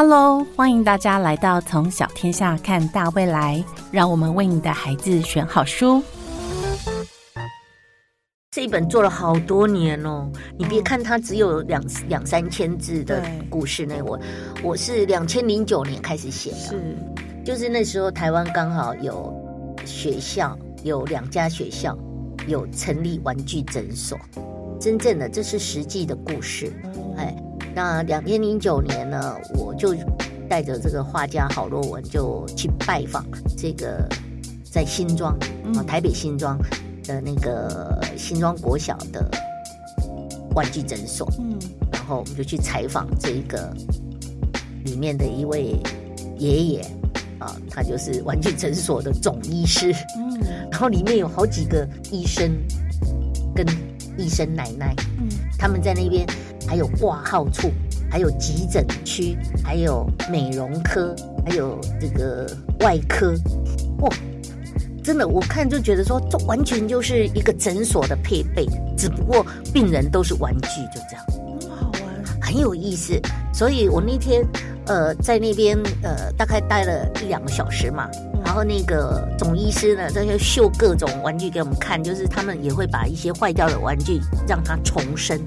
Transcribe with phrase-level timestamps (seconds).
[0.00, 6.00] Hello，欢迎大家来到从小天下看大未来，让我们为你的孩子选好书。
[8.52, 14.20] 这一本做了好多年哦，你别看它只有两两三千字的故事呢，我
[14.62, 16.96] 我是两千零九年开始写的，是，
[17.44, 19.34] 就是那时候台湾刚好有
[19.84, 21.98] 学校，有两家学校
[22.46, 24.16] 有成立玩具诊所，
[24.78, 26.72] 真正的这是实际的故事，
[27.16, 27.34] 哎。
[27.80, 29.94] 那两千零九年呢，我就
[30.48, 33.24] 带着这个画家郝若文就去拜访
[33.56, 34.04] 这个
[34.64, 35.32] 在新庄
[35.76, 36.58] 啊台北新庄
[37.04, 39.30] 的那个新庄国小的
[40.56, 41.56] 玩具诊所，嗯，
[41.92, 43.72] 然后我们就去采访这一个
[44.84, 45.80] 里面的一位
[46.36, 46.80] 爷爷
[47.38, 52.50] 啊，他就是玩具诊所的总医师，嗯，然后里面有好几个医生
[53.54, 53.64] 跟
[54.16, 56.26] 医生奶奶，嗯，他们在那边。
[56.68, 57.70] 还有挂号处，
[58.10, 62.46] 还有急诊区，还有美容科，还有这个
[62.80, 63.34] 外科，
[64.00, 64.08] 哇，
[65.02, 68.66] 真的，我看就觉得说，这完全就是一个诊所的配备，
[68.98, 71.24] 只不过病人都是玩具，就这样，
[71.58, 73.18] 很好玩，很有意思。
[73.54, 74.46] 所以我那天
[74.86, 78.08] 呃在那边呃大概待了一两个小时嘛，
[78.44, 85.40] 然后那个总医师呢在秀各种玩具给我们看，就是他们也会把一些坏掉的玩具让它重生。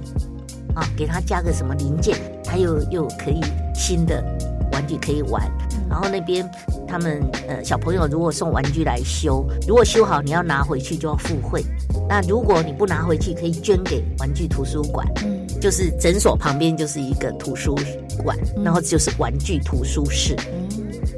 [0.75, 3.41] 啊，给他加个什么零件，他又又可以
[3.73, 4.23] 新的
[4.71, 5.49] 玩具可以玩。
[5.89, 6.49] 然后那边
[6.87, 11.63] 他们呃小朋友如果送玩具来修，如果修好你要拿回去就要付费。
[12.07, 15.05] 那如果你不拿回去，可以捐给玩具图书馆。
[15.23, 17.77] 嗯，就是诊所旁边就是一个图书
[18.23, 20.35] 馆，然后就是玩具图书室。
[20.53, 20.69] 嗯，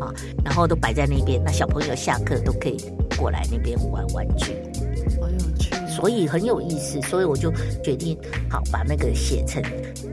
[0.01, 2.77] 啊，然后都摆在那边，那小朋友下课都可以
[3.15, 4.55] 过来那边玩玩具。
[6.03, 7.49] 所以很有意思，所以我就
[7.81, 8.17] 决定
[8.49, 9.63] 好把那个写成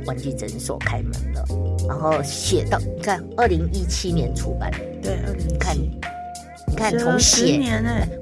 [0.06, 1.44] 玩具诊所开门了，
[1.88, 4.70] 然后写到你看二零一七年出版，
[5.02, 7.60] 对，二零看你看从写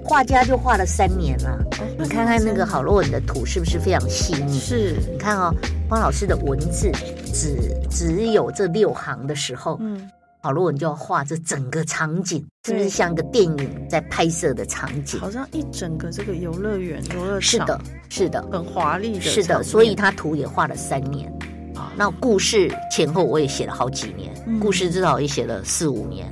[0.03, 1.63] 画家就画了三年了，
[1.99, 4.59] 你看看那个郝洛文的图是不是非常细腻？
[4.59, 5.55] 是，你看哦，
[5.91, 6.91] 方老师的文字
[7.35, 10.11] 只只有这六行的时候，嗯。
[10.49, 15.21] 好，罗文就要画这整个场景，是不是像个电影在拍摄的场景？
[15.21, 19.63] 好像一整个这个游乐园、游乐场，是的，是的，很华丽的，是的。
[19.63, 21.31] 所以他图也画了三年
[21.75, 21.93] 啊。
[21.99, 26.27] 那故事前后我也写了好几年，故事至少也写了四五年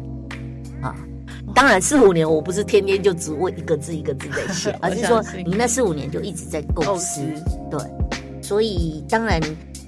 [0.80, 0.96] 啊。
[1.54, 7.20] 当然四五年我不是天天就只为一个字一个字在写， 而是说你那四五年就一直在构思。
[7.70, 7.78] 对，
[8.42, 9.38] 所以当然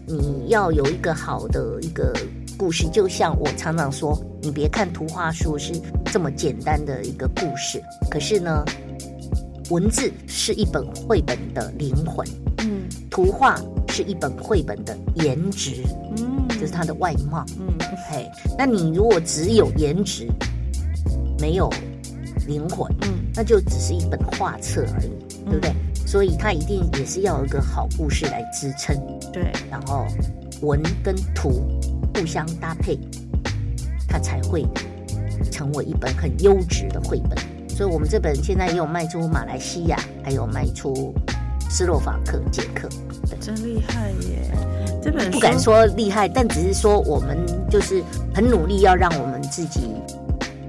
[0.07, 2.13] 你要有一个好的一个。
[2.59, 5.73] 故事就像我常常说，你别看图画书是
[6.07, 7.81] 这么简单的一个故事，
[8.11, 8.65] 可是呢，
[9.71, 12.27] 文字是一本绘本的灵魂，
[12.59, 15.85] 嗯，图画是一本绘本的颜值，
[16.17, 17.79] 嗯，就是它的外貌，嗯，
[18.11, 20.27] 嘿，那你如果只有颜值，
[21.39, 21.71] 没有
[22.49, 25.11] 灵魂，嗯，那就只是一本画册而已，
[25.45, 25.73] 对不对？
[26.05, 28.97] 所以它一定也是要有一个好故事来支撑，
[29.33, 30.05] 对，然后
[30.63, 31.63] 文跟图。
[32.19, 32.99] 互相搭配，
[34.09, 34.67] 它才会
[35.53, 37.39] 成为一本很优质的绘本。
[37.69, 41.15] 所以，我们这本现在也有卖出马来西亚，还有卖出
[41.71, 42.89] 斯洛伐克、捷克。
[43.41, 44.51] 真厉害耶！
[45.01, 47.39] 这本不敢说厉害，但只是说我们
[47.71, 48.03] 就是
[48.35, 49.93] 很努力，要让我们自己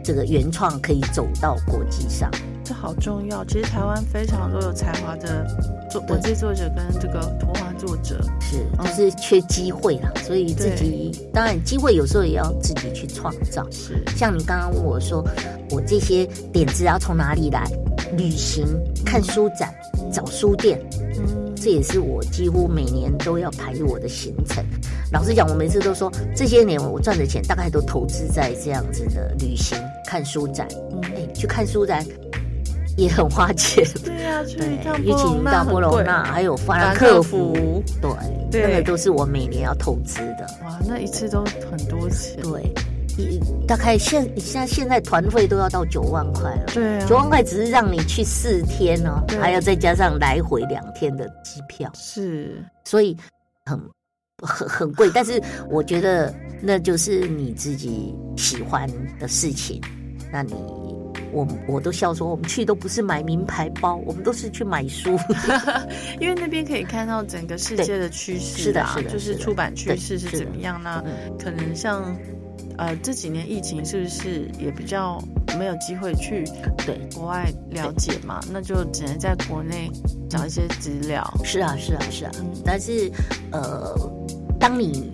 [0.03, 2.29] 这个原创可以走到国际上。
[2.69, 3.43] 这好重要。
[3.45, 5.43] 其实台湾非常多有才华的
[5.89, 10.11] 作文字作者跟这个图画作者，是就是缺机会啦。
[10.23, 13.67] 所以自己当然机会有时候也要自己去创造。
[13.71, 15.27] 是像你刚刚问我说，
[15.71, 17.63] 我这些点子要从哪里来？
[18.15, 18.65] 旅行、
[19.03, 19.73] 看书展、
[20.11, 20.79] 找书店，
[21.17, 24.63] 嗯，这也是我几乎每年都要排我的行程。
[25.11, 29.75] 老实讲，我每次都说，这些年我赚的钱大概都投资在这样子的旅行、
[30.05, 30.67] 看书展。
[30.91, 32.05] 嗯，哎，去看书展。
[32.99, 38.11] 也很花钱，对呀，对，尤其到波隆那，还有法兰克福，对，
[38.51, 40.45] 那个都是我每年要投资的。
[40.65, 42.41] 哇，那一次都很多钱。
[42.43, 42.73] 对，
[43.17, 46.65] 一大概现现在现在团费都要到九万块了。
[46.73, 51.89] 对，九万块只是让你去四天哦，还要再加上来回两天的机票。
[51.95, 53.15] 是，所以
[53.65, 53.79] 很
[54.41, 59.81] 很很贵，但是我觉得那就是你自己喜欢的事情，
[60.31, 60.53] 那你。
[61.31, 65.17] 我我都笑说，我们去都不是买名牌包，我们都是去买书，
[66.19, 71.03] 因为那边可以看到整个世界的趋势，是的，是的，就是出版趋势是怎么样呢？
[71.37, 72.15] 可能像
[72.77, 75.21] 呃这几年疫情是不是也比较
[75.57, 76.43] 没有机会去
[76.85, 78.39] 对国外了解嘛？
[78.51, 79.91] 那就只能在国内
[80.29, 81.23] 找一些资料。
[81.43, 82.31] 是啊，是啊，是啊。
[82.63, 83.11] 但是
[83.51, 83.95] 呃，
[84.59, 85.11] 当你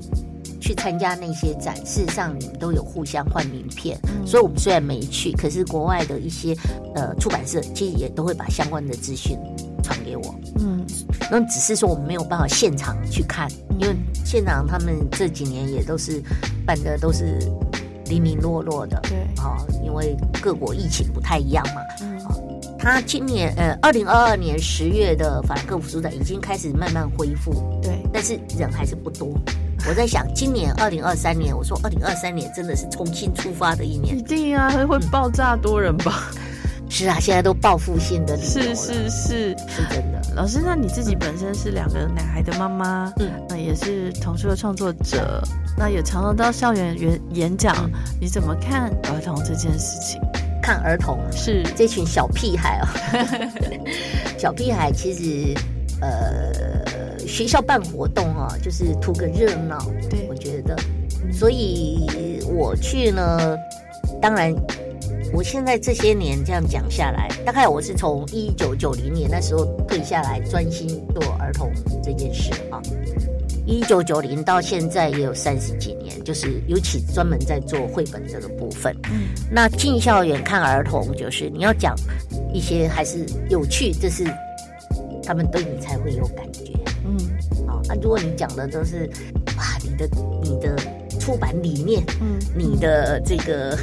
[0.65, 3.95] 去参加那些展，事实上你们都有互相换名片，
[4.25, 6.55] 所以我们虽然没去，可是国外的一些
[6.95, 9.37] 呃出版社其实也都会把相关的资讯
[9.83, 10.35] 传给我。
[10.57, 10.83] 嗯，
[11.29, 13.47] 那只是说我们没有办法现场去看，
[13.79, 13.95] 因为
[14.25, 16.19] 现场他们这几年也都是
[16.65, 17.37] 办的都是
[18.07, 18.99] 零零落落的。
[19.03, 21.81] 对，啊，因为各国疫情不太一样嘛。
[22.01, 22.15] 嗯。
[22.79, 27.53] 他今年呃，二零二二年十月的法兰克福书展已经开始慢慢恢复。
[27.83, 29.29] 对，但是人还是不多。
[29.87, 34.17] 我在想，今年二零二三年，我说二零二三年真的是重新出发的一年。
[34.17, 36.31] 一定啊，会爆炸多人吧？
[36.89, 40.21] 是啊，现在都报复性的是是是是真的。
[40.35, 45.43] 老师，那你自己本身是两个男孩的妈妈，嗯，那也是童书的创作者，
[45.77, 47.89] 那也常常到校园演演讲，
[48.19, 50.21] 你怎么看儿童这件事情？
[50.61, 52.87] 看儿童是这群小屁孩哦，
[54.37, 55.53] 小屁孩其实
[56.01, 56.84] 呃
[57.35, 59.77] 学校办活动啊，就是图个热闹。
[60.09, 60.73] 对，我觉得，
[61.33, 63.57] 所以我去呢，
[64.21, 64.55] 当然，
[65.33, 71.69] 我现在这些年这样讲下来，大概我是从一九九零年那时候退下来，专心做儿童
[72.01, 72.81] 这件事啊。
[73.65, 78.95] 一九九零到现在也有三十几年，就是尤其专门在做绘本这个部分。
[79.11, 81.93] 嗯，那进校园看儿童，就是你要讲
[82.53, 84.23] 一些还是有趣，这是
[85.21, 86.71] 他们对你才会有感觉。
[87.87, 89.09] 那如果你讲的都是
[89.57, 90.09] 哇，你的
[90.41, 90.75] 你的
[91.19, 93.77] 出版理念，嗯，你的这个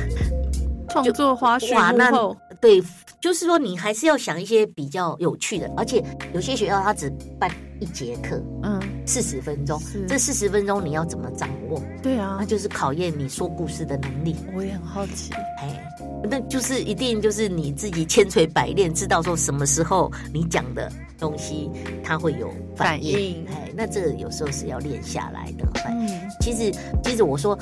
[0.89, 2.83] 创作花絮幕后，对，
[3.21, 7.51] 就是说你还是要想一些比较有趣的，而且有些学校它只办。
[7.81, 9.77] 一节课，嗯，四十分钟，
[10.07, 11.83] 这四十分钟你要怎么掌握？
[12.01, 14.37] 对啊，那就是考验你说故事的能力。
[14.55, 15.93] 我也很好奇，哎，
[16.31, 20.89] 那就是一定就是你自己千锤百炼，知道说什么时候你讲的
[21.23, 21.71] 东西
[22.03, 23.47] 它会有反应。
[23.47, 25.65] 哎，那这个有时候是要练下来的。
[25.89, 26.09] 嗯，
[26.41, 26.71] 其实
[27.05, 27.57] 其实我说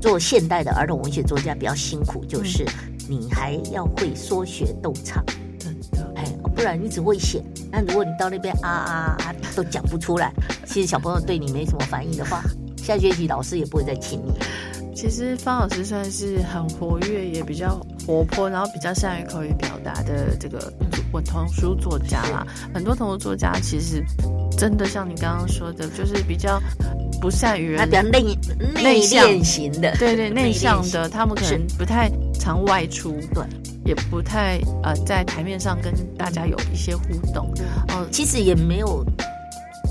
[0.00, 2.64] 做现代的儿童文学作家比较辛苦，就是
[3.08, 5.24] 你还要会说学逗唱。
[6.16, 6.24] 哎
[6.54, 10.30] 不然你只会写，那如果你到那边啊啊啊都讲不出来，
[10.66, 12.42] 其实小朋友对你没什么反应的话，
[12.76, 14.34] 下学期老师也不会再请你。
[14.94, 20.72] 其实方老师算是很活跃，也比较活泼，然后比较善于口语表达的这个
[21.12, 22.46] 文童书作家啦。
[22.74, 24.04] 很多童书作家其实
[24.58, 26.60] 真的像你刚刚说的，就是比较
[27.20, 28.38] 不善于他比较内
[28.82, 33.12] 内向型的，对对内向的，他们可能不太常外出。
[33.34, 33.44] 对。
[33.84, 37.02] 也不太呃，在台面上跟大家有一些互
[37.34, 37.52] 动，
[37.88, 39.04] 哦，其实也没有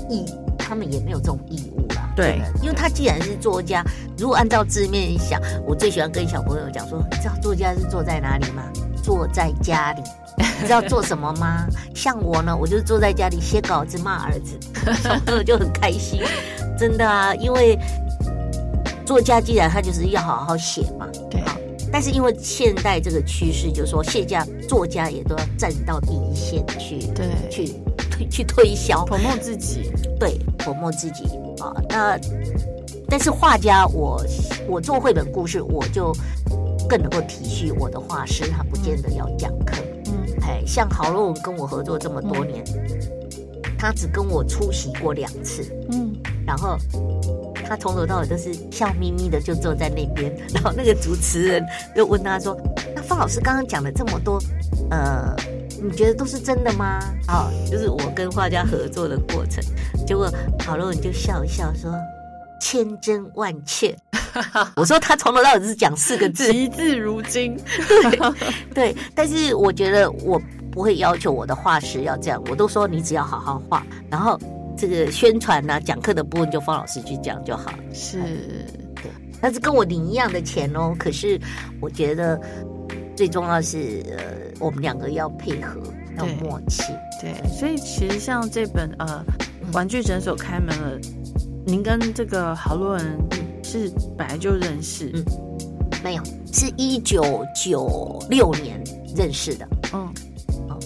[0.08, 0.24] 义，
[0.58, 2.10] 他们也没有这种义务啦。
[2.16, 3.84] 对，因为他既然是作家，
[4.16, 8.62] 如果按照字面想，我最喜欢跟小朋友讲说，你知道作家是坐在哪里吗？
[9.02, 10.02] 坐在家里。
[10.36, 11.66] 你知道做什么吗？
[11.94, 14.58] 像我呢，我就是坐在家里写稿子骂儿子，
[15.02, 16.22] 小朋友就很开心，
[16.78, 17.78] 真的啊，因为
[19.04, 21.42] 作家既然他就是要好好写嘛，对。
[21.92, 27.74] 但是因为现代这个趋势，就是说，现家作家也都要站到第一线去，对，去
[28.10, 31.24] 推去推销，捧墨自己，对，捧墨自己
[31.60, 31.70] 啊。
[31.90, 32.18] 那
[33.10, 34.24] 但是画家，我
[34.66, 36.16] 我做绘本故事，我就
[36.88, 39.76] 更能够体恤我的画师，他不见得要讲课。
[39.76, 39.91] 嗯，
[40.52, 42.62] 哎，像郝洛文跟我合作这么多年，
[43.78, 45.64] 他只跟我出席过两次。
[45.90, 46.14] 嗯，
[46.46, 46.76] 然后。
[47.64, 50.30] 他从头到尾都是笑眯眯的，就坐在那边。
[50.52, 51.64] 然后那个主持人
[51.96, 52.54] 就问他说
[52.94, 54.38] ：“那方老师刚刚讲的这么多，
[54.90, 55.34] 呃，
[55.82, 56.98] 你觉得都是真的吗？”
[57.28, 59.64] 啊，就是我跟画家合作的过程。
[60.06, 61.90] 结果郝洛文就笑一笑说
[62.62, 63.94] ：“千真万确。
[64.76, 67.58] ”我说他从头到尾是讲四个字，一字如金。
[67.88, 68.32] 对
[68.72, 70.40] 对，但是我觉得我
[70.70, 74.38] 不会要求我的画师要这样，我都说你只要好好画，然后。
[74.74, 77.70] 这个宣传呐，讲课的部分就方老师去讲就好。
[77.92, 78.18] 是，
[78.96, 79.04] 对，
[79.40, 80.94] 但是跟我领一样的钱哦。
[80.98, 81.38] 可是
[81.78, 82.40] 我觉得
[83.14, 84.24] 最重要是，呃，
[84.58, 85.78] 我们两个要配合，
[86.16, 86.84] 要默契。
[87.20, 89.22] 对，所以其实像这本呃
[89.74, 90.98] 玩具诊所开门了，
[91.64, 93.18] 您跟这个郝洛人
[93.62, 95.10] 是本来就认识？
[95.14, 95.24] 嗯，
[96.02, 98.82] 没有，是一九九六年
[99.16, 99.68] 认识的。
[99.92, 100.00] 嗯。
[100.68, 100.78] 哦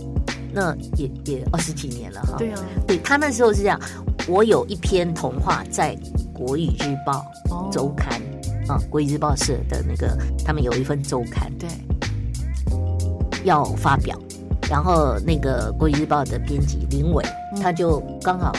[0.58, 3.78] 那也也二十几年了哈，对啊，对他那时候是这样，
[4.26, 5.94] 我有一篇童话在
[6.32, 7.26] 国语日报
[7.70, 8.18] 周刊
[8.66, 10.16] 啊，国语日报社的那个，
[10.46, 11.68] 他们有一份周刊，对，
[13.44, 14.18] 要发表，
[14.70, 17.22] 然后那个国语日报的编辑林伟，
[17.60, 18.50] 他就刚好。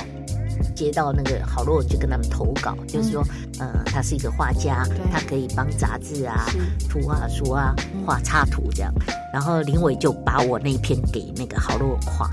[0.77, 3.24] 接到那个好洛就跟他们投稿，就是说，
[3.57, 6.46] 呃，他是一个画家，他可以帮杂志啊、
[6.88, 7.74] 图画书啊
[8.05, 8.93] 画插图这样。
[9.34, 12.29] 然后林伟就把我那一篇给那个好洛文画，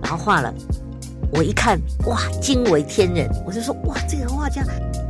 [0.00, 0.54] 然后画了，
[1.32, 3.28] 我一看，哇，惊为天人！
[3.44, 4.64] 我就说，哇，这个画家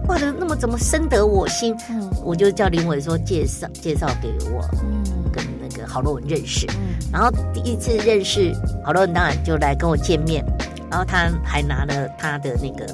[0.06, 1.76] 画的那么怎么深得我心？
[1.90, 2.10] 嗯。
[2.24, 5.04] 我就叫林伟说介绍介绍给我嗯。
[5.30, 6.66] 跟那个郝洛文认识。
[6.70, 6.96] 嗯。
[7.12, 8.50] 然后第一次认识
[8.82, 10.42] 郝洛文，当然就来跟我见面，
[10.92, 12.86] 然后他还拿了他的那个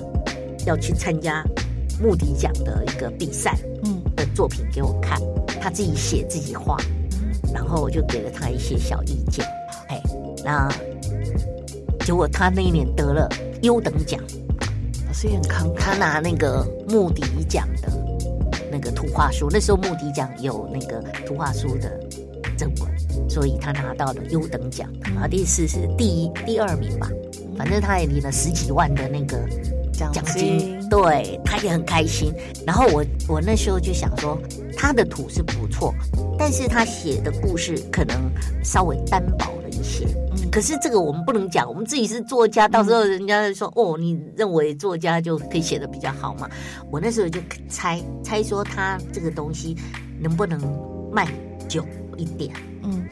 [0.64, 1.42] 要去参加
[2.00, 5.20] 穆迪奖的一个比赛嗯的作品给我看，
[5.60, 6.76] 他自己写自己画，
[7.52, 9.44] 然后我就给了他一些小意见，
[9.88, 10.00] 哎，
[10.44, 10.70] 那
[12.06, 13.28] 结果他那一年得了
[13.62, 14.20] 优等奖，
[15.08, 17.90] 老师也很慷慨，他拿那个穆迪奖的
[18.70, 21.98] 那个图画书，那时候穆迪奖有那个图画书的
[22.56, 27.10] 正文，所以他拿到了优等奖，然后第四是第一、第二名吧，
[27.58, 29.36] 反正他也领了十几万的那个
[29.92, 32.32] 奖金，对，他也很开心。
[32.64, 34.40] 然后我我那时候就想说，
[34.76, 35.92] 他的土是不错，
[36.38, 38.16] 但是他写的故事可能
[38.62, 40.06] 稍微单薄了一些。
[40.06, 46.48] 嗯可是这个我们不能讲，我们自己是作家，到时候人家说、哦，你认为作家就可以写的比较好嘛？
[46.90, 47.38] 我那时候就
[47.68, 49.76] 猜猜说他这个东西
[50.18, 50.58] 能不能
[51.12, 51.28] 卖
[51.68, 51.84] 久
[52.16, 52.50] 一点
[52.82, 53.04] 嗯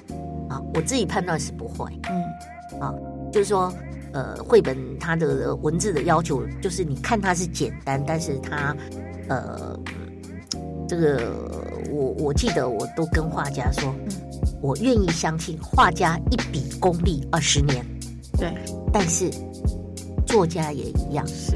[0.49, 0.63] 啊？
[0.75, 2.95] 我自己判断是不会，嗯啊
[3.33, 3.73] 就是说。
[4.17, 8.75] 呃，绘本它的文字的要求就是，你看它是简单，但是它，
[9.29, 9.79] 呃，
[10.89, 11.31] 这个
[11.91, 13.95] 我我记得我都跟画家说，
[14.63, 17.85] 我愿意相信画家一笔功力二十年，
[18.39, 18.51] 对，
[18.91, 19.31] 但是
[20.27, 21.55] 作家也一样，是，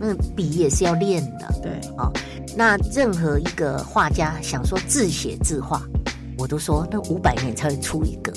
[0.00, 1.46] 那笔也是要练的。
[1.62, 1.70] 对。
[1.96, 2.10] 啊，
[2.56, 5.80] 那任何一个画家想说自写自画，
[6.36, 8.32] 我都说那五百年才会出一个，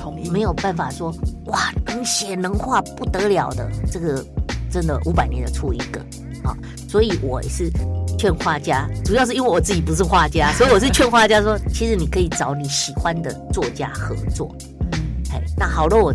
[0.00, 1.14] 同意，没有办法说
[1.46, 4.24] 哇能写能画不得了的，这个
[4.70, 6.00] 真的五百年的出一个
[6.42, 6.56] 啊！
[6.88, 7.70] 所以我也是
[8.18, 14.54] 劝画家，主要是因为我自己不是画家，所以我是劝画家说，其实你可以找你喜欢的作家合作。
[14.92, 14.98] 嗯
[15.32, 16.14] 哎，那好了，我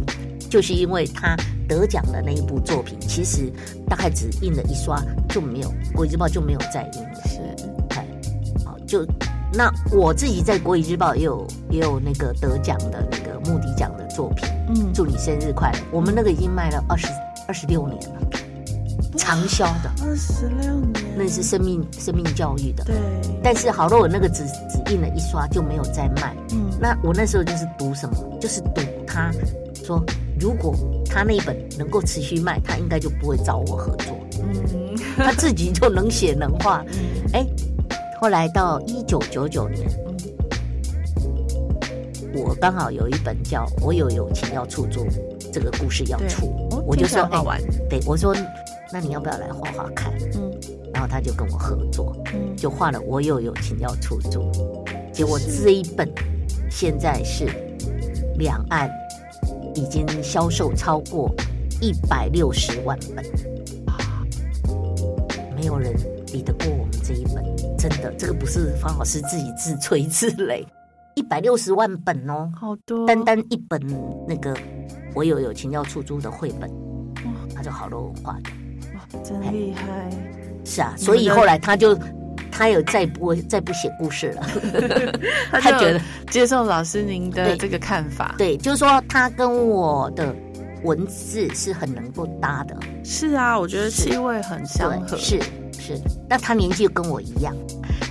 [0.50, 1.36] 就是因为他
[1.68, 3.51] 得奖的那一部作品，其实
[3.89, 7.10] 大概只印了一刷就没有，《国语日报》就没有再印了。
[7.25, 7.39] 是，
[7.96, 8.06] 哎，
[8.65, 9.06] 好，就
[9.57, 15.79] 那我自己在《国语日报》也有也有那个得奖的那个穆迪奖的作品，嗯祝你生日快乐。
[15.91, 17.07] 我们那个已经卖了二十
[17.47, 18.19] 二十六年了，
[19.15, 22.83] 长销的，二十六年，那是生命生命教育的。
[22.83, 22.95] 对，
[23.41, 26.35] 但是郝洛文那个只只印了一刷就没有再卖。
[26.51, 28.38] 嗯那我那时候就是赌什么？
[28.41, 29.31] 就是赌他
[29.85, 30.03] 说，
[30.38, 30.75] 如果
[31.09, 36.83] 他那一本能够持续卖，他应该就不会找我合作，嗯他自己就能写能画。
[37.00, 37.47] 嗯哎，
[38.19, 39.88] 后来到一九九九年，
[41.17, 45.05] 嗯我刚好有一本叫《我有友情要出租》，
[45.53, 48.36] 这个故事要出，哦我就说听起来好玩，对我说，
[48.91, 50.13] 那你要不要来画画看？
[50.36, 50.51] 嗯。
[50.93, 54.41] 然后他就跟我合作，嗯，就画了《我有友情要出租》，
[55.12, 56.10] 结果这一本
[56.72, 57.45] 现在是
[58.38, 58.89] 两岸
[59.74, 61.29] 已经销售超过
[61.81, 63.25] 一百六十万本，
[65.53, 65.93] 没有人
[67.88, 70.65] 真的，这个不是方老师自己自吹自擂，
[71.13, 73.80] 一百六十万本哦，好多，单单一本
[74.27, 74.56] 那个
[75.13, 76.68] 《我有友情要出租》的绘本，
[77.56, 78.50] 他就好多文化的。
[78.96, 80.10] 哇真厉害，
[80.63, 81.96] 是啊，所以后来他就
[82.51, 84.42] 他有再不再不写故事了，
[85.51, 86.01] 他觉得
[86.32, 87.58] 接受老师您的对。
[87.58, 90.36] 这个看法，对，就是说他跟我的
[90.84, 94.10] 文字是很能够搭的，是啊，我觉得是。
[94.10, 95.39] 气味很相合，对，是
[95.79, 96.00] 是。
[96.29, 97.55] 那他年纪跟我一样，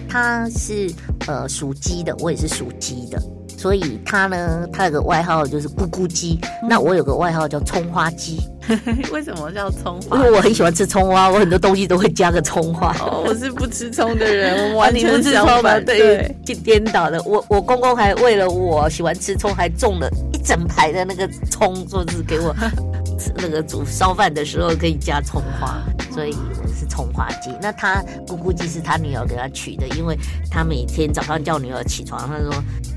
[0.09, 0.91] 他是
[1.27, 3.21] 呃属鸡的，我也是属鸡的，
[3.57, 8.39] 所以他呢，他有个外号就是咕咕鸡，嗯那我有个外号叫葱花鸡，
[9.13, 10.17] 为什么叫葱花？
[10.17, 12.95] 因为我很喜欢吃葱花，我很多东西都会加个葱花。
[13.01, 15.33] 哦，我是不吃葱的人， 我完全不吃
[15.85, 17.21] 对对，，就颠倒了。
[17.25, 22.55] 我我公公还为了我喜欢吃葱，还种了一整排的那个葱，说是给我
[23.37, 27.51] 那个煮烧饭的时候可以加葱花，所以我是葱花鸡。
[27.61, 30.19] 那他咕咕鸡是他女儿给他取的，因为
[30.51, 32.53] 他每天早上叫女儿起床，他说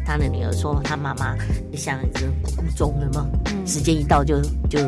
[0.06, 1.36] 他的女儿说他妈妈
[1.76, 4.80] 像一只咕咕钟了嘛，嗯时间一到就就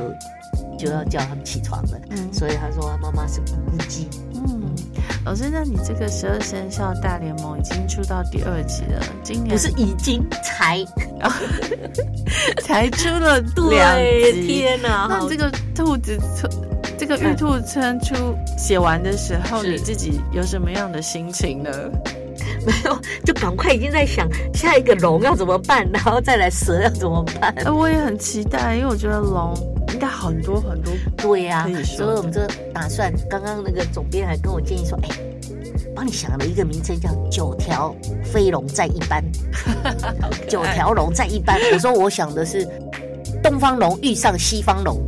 [0.77, 4.08] 就要叫他们起床了，嗯所以他说他妈妈是咕咕鸡。
[4.34, 4.74] 嗯，
[5.25, 10.84] 老师，那你这个十二生肖大联盟已经出到第二集了，今年不是已经才
[12.63, 14.48] 才出了两 对，集。
[14.48, 15.08] 天哪！
[15.10, 16.50] 好那这个兔子春，
[16.99, 18.13] 这个玉兔春出
[18.57, 21.71] 写完的时候，你自己有什么样的心情呢？
[22.65, 27.53] 没有，就赶快已经在想下一个龙要怎么办，然后再来蛇要怎么办。
[27.63, 29.53] 呃，我也很期待，因为我觉得龙
[29.93, 30.91] 应该很多很多。
[31.15, 32.41] 对呀、所以我们就
[32.73, 35.09] 打算，刚刚那个总编还跟我建议说，哎，
[35.95, 39.23] 帮你想了一个名称叫“九条飞龙在一班”，
[40.49, 41.57] 九条龙在一班。
[41.71, 42.67] 我说我想的是
[43.41, 44.99] 东方龙遇上西方龙，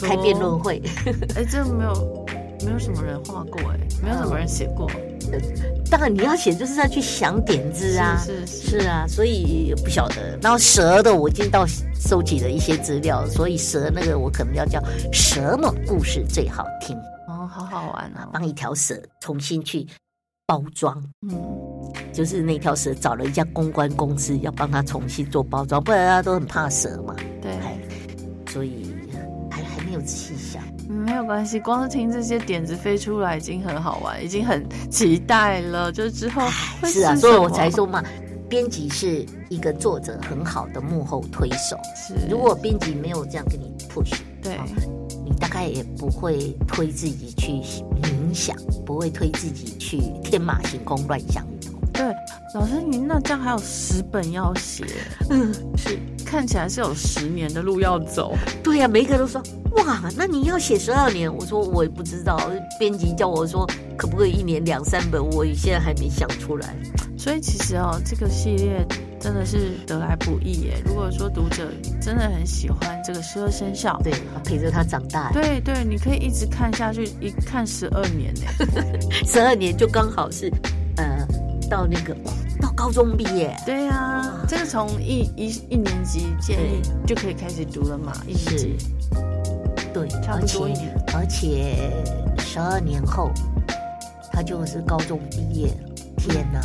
[0.00, 0.58] 开辩论。
[0.58, 0.82] 会。
[1.36, 2.26] 哎，这没有
[2.64, 4.90] 没有什么人画过哎，没有什么人写过。
[5.90, 10.38] 当然你要写就是要去想点子啊，是是是啊，所以不晓得。
[10.42, 14.82] 然后蛇的我已经到收集了一些资料，所以蛇那个我可能要叫
[15.12, 16.96] 什么故事最好听
[17.28, 18.28] 哦，好好玩啊！
[18.32, 19.86] 帮一条蛇重新去
[20.46, 21.34] 包装，嗯，
[22.12, 27.14] 就是那条蛇找了一家公关公司要帮他重新做包装，不然大家都很怕蛇嘛。
[27.40, 27.56] 对，
[28.50, 28.91] 所以
[29.92, 30.62] 没有仔细想。
[30.88, 35.92] 没有关系，光是听这些点子飞出来已经很好玩，已经很期待了。
[35.92, 36.40] 就是之后
[36.84, 38.02] 是啊，所以我才说嘛，
[38.48, 41.78] 编辑是一个作者很好的幕后推手。
[41.94, 44.58] 是，如果编辑没有这样给你 push，对，
[45.26, 47.52] 你大概也不会推自己去
[48.02, 48.56] 冥想，
[48.86, 51.46] 不会推自己去天马行空乱想。
[51.92, 52.02] 对，
[52.54, 54.86] 老师，您那这样还有十本要写，
[55.28, 58.34] 嗯，是看起来是有十年的路要走。
[58.62, 59.42] 对呀，每一个都说
[59.76, 61.32] 哇，那你要写十二年？
[61.32, 62.38] 我说我也不知道，
[62.78, 66.74] 编辑叫我说可不可以一年两三本，我现在还没想出来。
[67.16, 68.86] 所以其实哦，这个系列
[69.20, 70.82] 真的是得来不易耶。
[70.84, 71.68] 如果说读者
[72.00, 74.12] 真的很喜欢这个十二生肖，对，
[74.44, 78.42] 陪着他长大，对对，你可以一直看下去，一看十二年呢，
[79.24, 80.50] 十二年就刚好是
[80.96, 81.26] 呃。
[81.70, 82.14] 到那个
[82.60, 88.76] 到高中毕业，对呀，这个从一一一年级建议就可以开始读了嘛，一年级，
[89.92, 91.92] 对，差不多一年，而且
[92.38, 93.30] 十二年后
[94.32, 95.68] 他就是高中毕业
[96.16, 96.60] 天哪，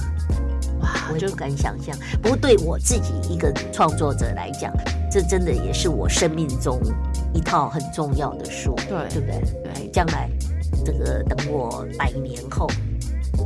[0.82, 1.96] 哇，我就敢想象。
[2.22, 4.74] 不过对我自己一个创作者来讲，
[5.12, 6.80] 这真的也是我生命中
[7.34, 9.74] 一套很重要的书，对，对不对？
[9.74, 10.30] 对，将来
[10.86, 12.68] 这个等我百年后。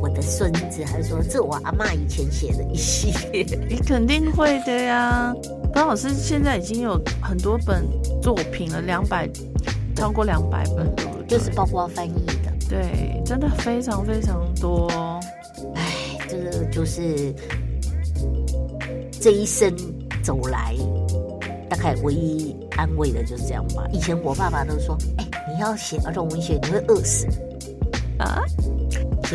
[0.00, 5.32] 我的孙子还说：“这我阿妈以前写的一系列， 你肯定会的呀。”
[5.72, 7.86] 高老师现在已经有很多本
[8.20, 9.28] 作品了，两百，
[9.94, 12.52] 超过两百本了，就是包括翻译的。
[12.68, 14.88] 对，真的非常非常多。
[15.74, 17.34] 哎，这个就是
[19.20, 19.74] 这一生
[20.22, 20.74] 走来，
[21.68, 23.86] 大概唯一安慰的就是这样吧。
[23.92, 27.26] 以前我爸爸都说：“哎，你要写儿童文学，你会饿死。”
[28.18, 28.42] 啊。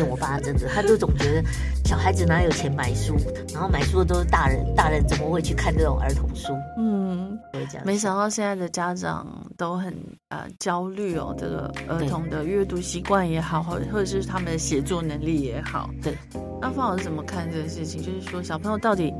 [0.06, 1.42] 我爸真的，他就总觉得
[1.84, 3.16] 小孩子哪有钱买书，
[3.52, 6.52] 然后买书的都是大人，大人怎么会去看这种儿童书？
[6.76, 7.38] 嗯，
[7.84, 9.94] 没想到现在的家长都很
[10.28, 15.88] 呃焦虑哦，这个儿童的阅读习惯也好，或或者是他们的写作能力也好。
[16.02, 16.16] 对，
[16.60, 18.02] 那方老师怎么看这个事情？
[18.02, 19.12] 就是说，小朋友到底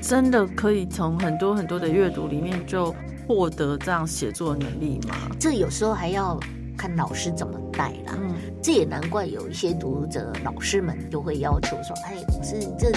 [0.00, 2.94] 真的可以从很多很多的阅读里面就
[3.26, 5.14] 获得这样写作能力吗？
[5.38, 6.38] 这有时候还要
[6.80, 8.16] 看老师怎么带啦。
[8.18, 8.34] 嗯。
[8.62, 12.90] 这也难怪有一些读者老师们就会要求说：“哎，老师，这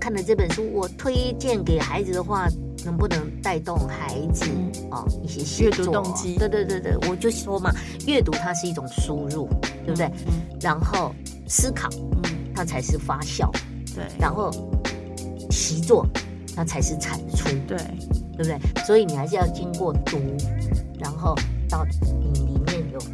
[0.00, 2.48] 看了这本书，我推荐给孩子的话，
[2.84, 4.44] 能不能带动孩子
[4.90, 7.72] 啊一些阅读动机？”对对对对，我就说嘛，
[8.08, 9.48] 阅读它是一种输入，
[9.84, 10.06] 对不对？
[10.26, 10.58] 嗯。
[10.60, 11.14] 然后
[11.46, 11.88] 思考，
[12.24, 13.48] 嗯，它才是发酵，
[13.94, 14.04] 对。
[14.18, 14.50] 然后
[15.50, 16.04] 习作，
[16.56, 17.78] 那才是产出，对，
[18.36, 18.58] 对不对？
[18.84, 20.18] 所以你还是要经过读，
[20.98, 21.36] 然后
[21.68, 21.84] 到
[22.34, 22.55] 你。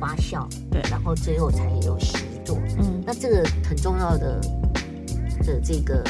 [0.02, 2.58] 有发酵，对，然后最后才有习作。
[2.78, 4.40] 嗯，那这个很重要的
[5.44, 6.02] 的这个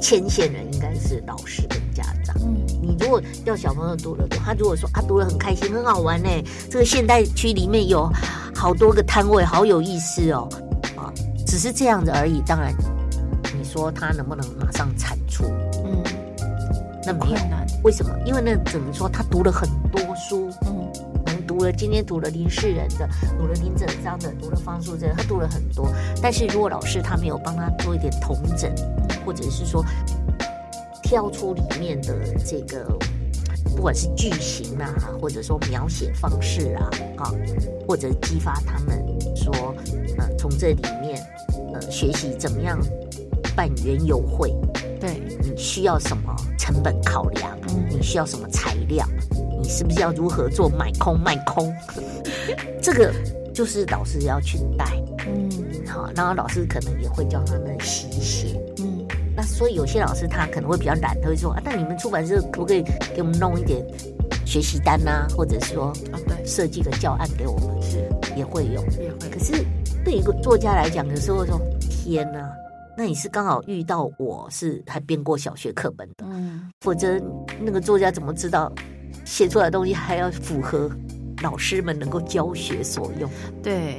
[0.00, 2.34] 牵线人应该是老师跟家长。
[2.40, 6.28] 嗯，你如果要小朋友读了，他如果说啊读了很开心，很好玩呢，
[6.68, 8.10] 这个现代区里面有
[8.54, 10.48] 好多个摊位，好有意思哦。
[10.96, 11.12] 啊，
[11.46, 12.42] 只是这样子而已。
[12.44, 12.74] 当然，
[13.56, 15.44] 你说他能不能马上产出？
[15.84, 16.02] 嗯，
[17.04, 17.64] 那困难。
[17.84, 18.10] 为什么？
[18.24, 19.08] 因为那怎么说？
[19.08, 20.50] 他读了很多书。
[21.72, 25.88] 今天读了林世仁的，读了林整章的，读了方素珍，他读了很多。
[26.22, 28.72] 但是如果老师他没有帮他做一点同整，
[29.24, 29.84] 或者是说
[31.02, 32.86] 挑出里面的这个，
[33.74, 37.32] 不管是句型啊，或者说描写方式啊，啊，
[37.86, 39.74] 或者激发他们说，
[40.18, 41.24] 呃，从这里面
[41.72, 42.78] 呃学习怎么样
[43.54, 44.54] 办园游会，
[45.00, 47.56] 对你需要什么成本考量，
[47.88, 49.06] 你需要什么材料。
[49.60, 51.74] 你是不是要如何做买空卖空？
[52.82, 53.12] 这个
[53.54, 54.84] 就是老师要去带，
[55.26, 55.50] 嗯，
[55.86, 62.82] 好，然后老师可能也会教他们习写，嗯，那所以有些老师他可能会比较懒，他会说啊，那你们出版社可不可以
[63.14, 63.84] 给我们弄一点
[64.44, 69.28] 学习单呐，或者说啊，对，设计个教案给我们，是也会有，也会。
[69.30, 69.64] 可是
[70.04, 72.48] 对一个作家来讲，有时候说天呐，
[72.96, 77.20] 那你是刚好遇到我是还编过小学课本的，嗯，否则
[77.60, 78.70] 那个作家怎么知道？
[79.24, 80.90] 写出来的东西还要符合
[81.42, 83.28] 老师们能够教学所用，
[83.62, 83.96] 对，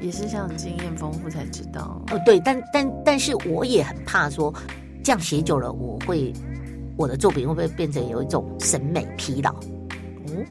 [0.00, 2.02] 也是像经验丰富才知道。
[2.10, 4.52] 哦，对，但但但是我也很怕说，
[5.02, 6.32] 这样写久了，我会
[6.96, 9.54] 我的作品会不会变成有一种审美疲劳？
[10.28, 10.44] 嗯，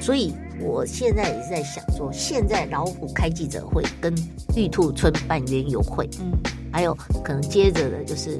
[0.00, 4.14] 所以我现在也是在想说，现在老虎开记者会，跟
[4.54, 6.32] 玉兔村办园游会，嗯，
[6.72, 8.38] 还有可能接着的就是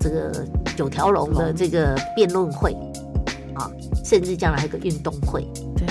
[0.00, 0.44] 这个
[0.76, 2.76] 九条龙的这个辩论会
[3.56, 3.70] 啊，
[4.04, 5.86] 甚至将来还有个运动会，对，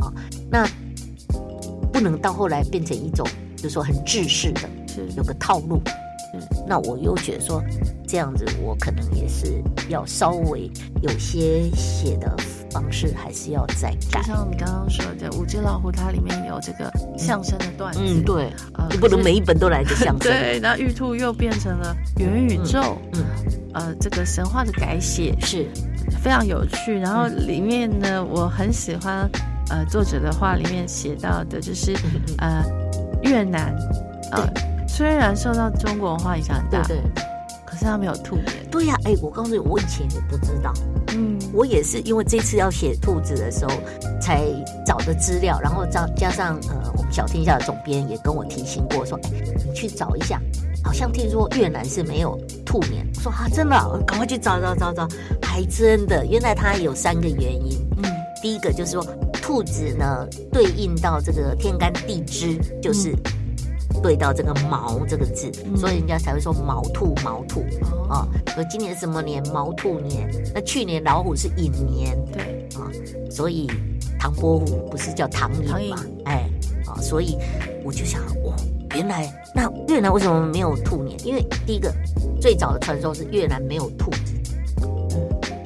[0.00, 0.12] 啊
[0.50, 0.68] 那
[1.92, 5.08] 不能到后来变成一种，就是说很制式的，是。
[5.16, 5.80] 有个套路。
[6.34, 6.40] 嗯。
[6.66, 7.62] 那我又觉得说，
[8.06, 10.70] 这样子我可能也是要稍微
[11.02, 12.34] 有些写的
[12.70, 14.22] 方式还是要再改。
[14.22, 14.28] 就。
[14.28, 20.20] 像你刚刚说的《五只老虎》，它里面有这个相声的段子，嗯，对，呃，你不能每一本都来个相声。
[20.32, 23.24] 对，然后玉兔又变成了元宇宙，嗯，
[23.74, 25.34] 呃，这个神话的改写。
[25.40, 25.66] 是，
[26.22, 26.98] 非常有趣。
[26.98, 29.28] 然后里面呢，我很喜欢
[29.70, 31.92] 呃作者的话里面写到的，就是
[32.38, 32.64] 嗯呃
[33.22, 33.74] 越南，
[34.30, 34.48] 呃
[34.86, 37.22] 虽然受到中国文化影响很大，对对。
[37.64, 40.70] 可是他没有兔年，对呀、哎，我告诉你，我以前也不知道，
[41.14, 43.72] 嗯，我也是因为这次要写兔子的时候
[44.20, 44.44] 才
[44.84, 49.30] 找的资料，然后加加上呃，我们小天下的总编也跟我提醒过说，哎，
[49.66, 50.38] 你去找一下，
[50.82, 53.06] 好像听说越南是没有兔年。
[53.16, 55.08] 我说啊，真的赶快去找找找找，
[55.40, 57.78] 还真的，原来它有三个原因。
[57.98, 58.10] 嗯
[58.42, 63.14] 第一个就是说，兔子呢对应到这个天干地支，就是
[64.02, 67.64] 对到这个毛这个字，嗯所以人家才会说毛兔毛兔
[68.10, 68.28] 哦，啊。
[68.52, 69.40] 说今年什么年？
[69.52, 70.28] 毛兔年。
[70.52, 72.90] 那去年老虎是寅年，对啊，
[73.30, 73.70] 所以
[74.18, 76.04] 唐伯虎不是叫唐唐寅寅嘛？
[76.24, 76.50] 哎，
[76.84, 77.38] 啊，所以
[77.84, 78.41] 我就想，哦，
[79.02, 81.18] 原来那越南为什么没有兔年？
[81.26, 81.92] 因为第一个
[82.40, 84.32] 最早的传说是越南没有兔子，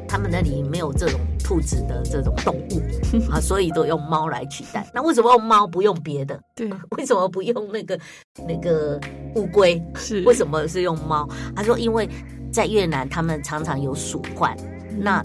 [0.08, 4.86] 他们那里没有这种兔子的这种动物啊，所以都用猫来取代。
[4.94, 6.40] 那为什么用猫不用别的？
[6.54, 8.00] 对， 为什么不用那个
[8.48, 8.98] 那个
[9.34, 9.84] 乌龟？
[9.96, 11.28] 是为什么是用猫？
[11.54, 12.08] 他说，因为
[12.50, 14.56] 在越南他们常常有鼠患，
[14.98, 15.22] 那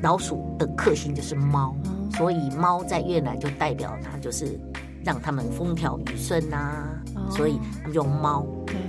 [0.00, 4.58] 老鼠的克星就是猫，哦所以猫在越南就代表它就是
[5.06, 8.44] 让他们风调雨顺呐、哦所以就用猫。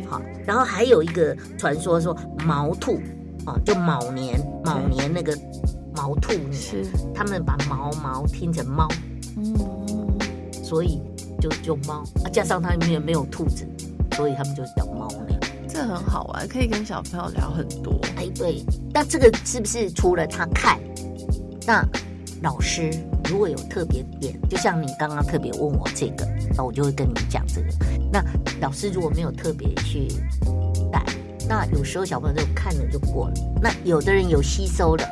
[0.09, 2.99] 好，然后还有一个传说说毛兔
[3.45, 5.37] 啊，就卯年，卯年那个
[5.95, 8.87] 毛兔年，是，他们把毛毛听成猫，
[10.51, 11.01] 所以
[11.39, 13.67] 就就猫啊，加上它里面没有兔子，
[14.15, 15.39] 所以他们就叫猫年。
[15.67, 17.99] 这很好玩，可以跟小朋友聊很多。
[18.15, 20.79] 哎，对，那这个是不是除了他看，
[21.65, 21.83] 那
[22.41, 22.91] 老师
[23.29, 27.67] 如果有特别点，就像你刚刚特别问我这个，那我就会跟你讲这个。
[28.11, 28.23] 那
[28.61, 30.07] 老师如果没有特别去
[30.91, 31.03] 带，
[31.47, 33.33] 那有时候小朋友就看了就过了。
[33.61, 35.03] 那有的人有吸收了，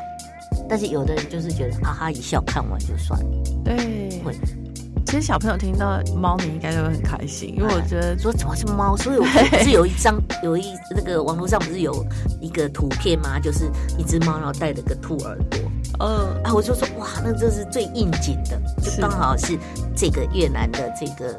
[0.70, 3.26] 但是有的人就是觉得哈哈一笑，看完就算了。
[3.64, 4.34] 对会，
[5.06, 8.96] 其实小朋友听到猫，你应该就会很开心，因为我觉得说怎么是猫？
[8.96, 12.06] 所以我不是有一张有一那个网络上不是有
[12.40, 13.40] 一个图片吗？
[13.40, 15.60] 就是一只猫，然后戴了个兔耳朵。
[16.00, 19.58] 呃，啊，我就说哇，那这是最应景的，就刚好是
[19.96, 21.34] 这个越南的这个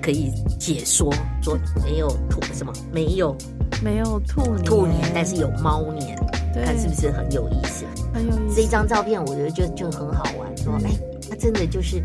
[0.00, 3.36] 可以解说，说没有兔什么没有
[3.82, 6.16] 没有兔年，兔年，但是有猫年，
[6.64, 7.84] 看是不是很有意思？
[8.12, 8.56] 很有意思。
[8.56, 10.90] 这一张照片我觉得就就很好玩，说哎，
[11.30, 12.02] 它真的就是。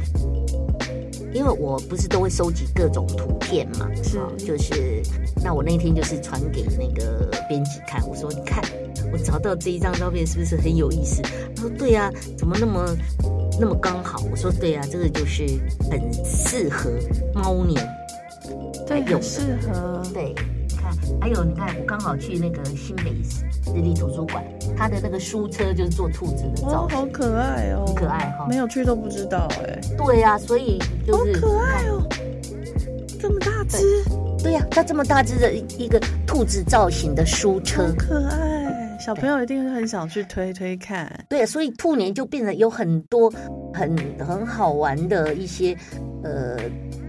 [1.34, 5.04] 因为我不是都会收集各种图片嘛，是啊就是
[5.44, 8.64] 那我那天就是传给那个编辑看，我说你看
[9.18, 11.22] 我找到这一张照片是不是很有意思？
[11.56, 12.86] 他说对呀、怎么那么
[13.60, 14.22] 那么刚好？
[14.30, 15.44] 我说对呀、这个就是
[15.90, 16.92] 很适合
[17.34, 17.84] 猫年。
[18.86, 20.02] 对，很适合。
[20.14, 20.36] 对，
[20.70, 24.44] 你看，还有你看，我刚好去那个新北市立图书馆，
[24.78, 26.98] 它的那个书车就是做兔子的哦造，型。
[26.98, 28.46] 好可爱哦，很可爱哈。
[28.48, 32.08] 没有去都不知道哎，对呀、所以就是好可爱哦，
[33.20, 34.04] 这么大只，
[34.42, 38.57] 对呀、它这么大只的一一个兔子造型的书好车，可爱，
[39.08, 41.10] 小朋友一定会很想去推推看。
[41.30, 43.32] 对、啊，所以兔年就变得有很多
[43.74, 45.74] 很很好玩的一些
[46.26, 46.58] 呃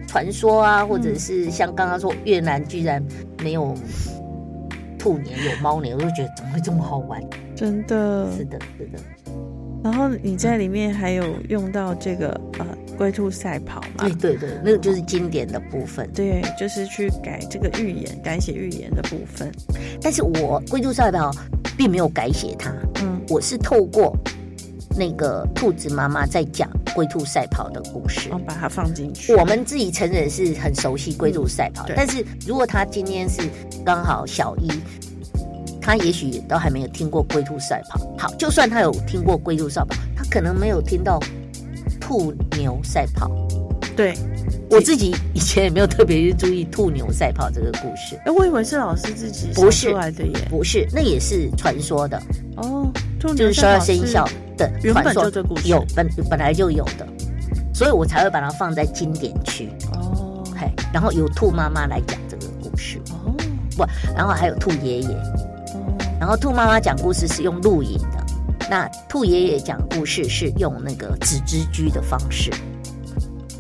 [0.07, 3.05] 传说啊，或者是像刚刚说越南居然
[3.43, 3.75] 没有
[4.97, 7.21] 兔年有猫年，我就觉得怎么会这么好玩？
[7.57, 8.99] 真的，是的，是的，
[9.83, 12.29] 然后你在里面还有用到这个
[12.61, 14.35] 呃龟兔赛跑嘛对？
[14.35, 16.11] 对对，那个就是经典的部分。
[16.13, 19.51] 对，就是去改这个预言，改写预言的部分。
[20.03, 21.31] 但是我龟兔赛跑
[21.77, 24.13] 并没有改写它，嗯，我是透过
[24.97, 28.29] 那个兔子妈妈在讲龟兔赛跑的故事。
[28.29, 29.33] 然后把它放进去。
[29.37, 33.43] 我们自己成人是很熟悉龟兔赛跑，对但是如果他今天是
[33.87, 34.69] 刚好小一，
[35.81, 38.01] 他也许都还没有听过龟兔赛跑。
[38.19, 41.21] 好，就算他有听过龟兔赛跑，他可能没有听到
[42.09, 43.31] 兔牛赛跑。
[43.95, 44.17] 对，
[44.71, 50.33] 我自己以前也没有特别去注意兔牛赛跑这个故事，哎，我以为是老师自己想不是出来的耶。
[50.49, 52.19] 不是，那也是传说的，
[52.57, 52.91] 哦，
[53.21, 55.15] 兔就是十二牛赛跑生肖的原本
[55.47, 57.07] 故事有本本来就有的，
[57.75, 59.69] 所以我才会把它放在经典区。
[59.93, 63.37] 哦嘿，然后由兔妈妈来讲这个故事，哦
[63.77, 63.85] 不，
[64.17, 65.09] 然后还有兔爷爷，
[65.75, 68.18] 哦然后兔妈妈讲故事是用录影的，
[68.71, 72.51] 那兔爷爷讲故事是用那个纸之居的方式，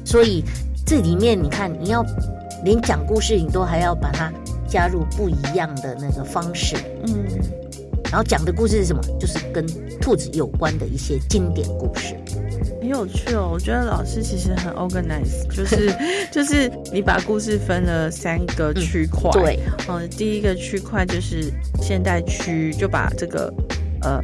[0.04, 0.44] 所以
[0.86, 2.04] 这里面你看，你要
[2.64, 4.32] 连讲故事你都还要把它
[4.68, 7.24] 加入不一样的那个方式，嗯，
[8.04, 9.02] 然后讲的故事是什么？
[9.18, 9.66] 就是跟
[10.00, 12.14] 兔子有关的一些经典故事。
[12.80, 13.50] 很有趣哦。
[13.52, 15.94] 我觉得老师其实很 organize，就是
[16.32, 23.52] 就是你把故事分了三个区块，对，嗯，第一个区块就是现代区，就把这个
[24.02, 24.20] 呃，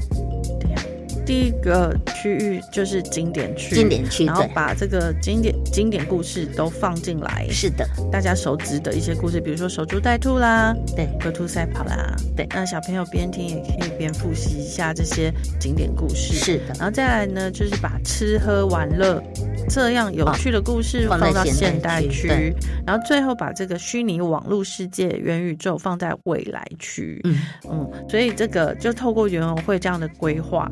[1.25, 12.47] 第一个区域就是经典区，经典区然后，把这个经典经典故事都放进来，是的，大家熟知的一些故事，比如说守株待兔啦，对，龟兔赛跑啦，对。
[12.51, 19.23] 那小朋友边听也可以边复习一下这些经典故事，是的，然后再来呢，就是把吃喝玩乐
[19.69, 22.55] 这样有趣的故事放到现代区
[22.87, 27.21] 然后最后把这个虚拟网络世界元宇宙放在未来区。
[27.25, 27.39] 嗯，
[27.71, 30.71] 嗯，所以这个就透过园游会这样的规划，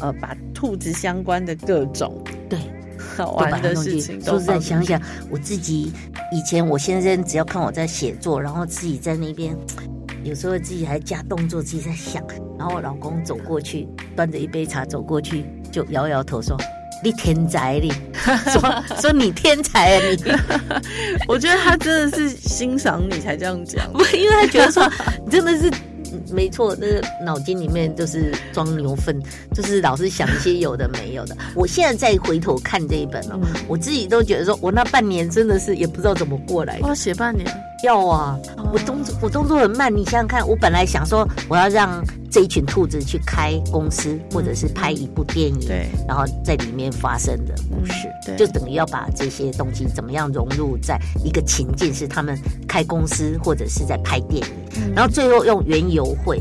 [0.00, 2.58] 呃，把兔子相关的各种对。
[3.16, 5.90] 好玩的事情都说实在，想想我自己
[6.30, 9.56] 以前，我先生只要看我在写作，然后自己在那边，
[10.22, 12.22] 有时候自己还加动作，自己在想，
[12.58, 16.56] 然后我老公走过去，端着一杯茶走过去，就摇摇头说
[17.02, 17.90] ：“你天才你，
[18.52, 20.22] 说说你天才啊你。
[21.26, 23.90] ”我觉得他真的是欣赏你才这样讲。
[23.94, 24.86] 不，因为他觉得说
[25.24, 25.72] 你真的是。
[26.12, 29.20] 嗯没错，那个脑筋里面就是装牛粪，
[29.54, 31.36] 就是老是想一些有的没有的。
[31.54, 36.86] 我现在再回头看这一本哦，嗯我自己都觉得说，我那半年真的是也不知道怎么过来的。
[36.86, 37.46] 哇，写半年，
[37.82, 38.38] 要啊，
[38.72, 52.38] 我动作我动作很慢，你想想看，我本来想说我要让这一群兔子去开公司，或者是拍一部电影，对，然后在里面发生的故事，就等于要把这些东西怎么样融入在一个情境，是他们
[52.68, 54.92] 开公司或者是在拍电影，嗯。
[54.94, 56.40] 然后最后用园游会。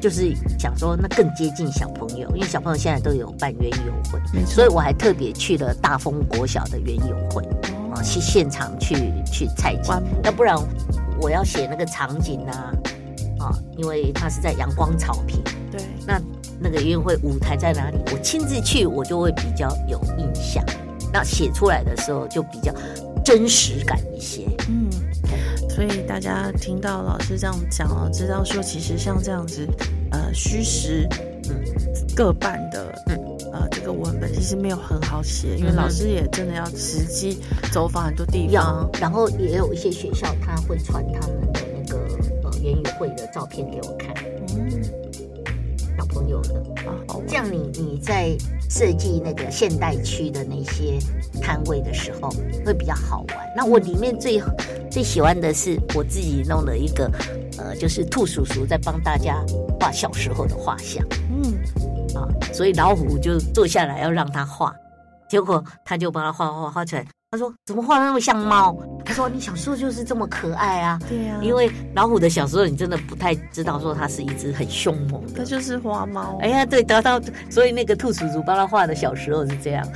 [0.00, 7.42] 就是想说，那更接近小朋友，因为小朋友现在都有办园游会，所以我还特别去了大丰国小的园游会
[7.98, 9.90] 啊，去现场去去采集
[10.22, 10.56] 要不然
[11.20, 12.72] 我要写那个场景啊，
[13.40, 16.20] 啊，因为它是在阳光草坪，对，那
[16.60, 17.98] 那个音乐会舞台在哪里？
[18.12, 20.64] 我亲自去，我就会比较有印象。
[21.12, 22.72] 那写出来的时候就比较
[23.24, 24.46] 真实感一些。
[24.68, 24.88] 嗯。
[25.68, 29.66] 所以大家听到老师这样讲哦，知道说其实像这样子，
[30.10, 31.08] 呃，虚实
[31.48, 31.54] 嗯
[32.16, 32.87] 各半的，
[33.88, 37.38] 个文本其实没有很好写，因为老师也真的要实际
[37.72, 41.98] 走访很多地要方，，然后也有一些学校他会传他们的那个
[42.44, 44.14] 呃园语会的照片给我看，
[44.48, 44.82] 嗯，
[45.96, 46.62] 小朋友的。
[46.86, 48.36] 啊，好这样你你在
[48.70, 50.98] 设计那个现代区的那些
[51.40, 52.30] 摊位的时候，
[52.64, 53.38] 会比较好玩。
[53.56, 54.40] 那我里面最
[54.90, 57.10] 最喜欢的是我自己弄了一个，
[57.58, 59.44] 呃，就是兔叔叔在帮大家
[59.80, 61.04] 画小时候的画像
[62.58, 64.74] 所以老虎就坐下来要让他画，
[65.30, 67.06] 结果他就帮他画画画出来。
[67.30, 79.86] 他说：“怎么画得那么像猫？”他说：“你小时候就是这么可爱啊。”对呀、因为老虎的小时候，你真的不太知道说它是一只很凶猛的它就是花猫，哎呀，对，得到，所以那个兔叔叔帮他画的小时候是这样，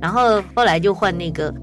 [0.00, 1.54] 然后后来就换那个